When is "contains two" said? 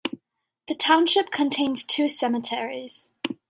1.29-2.09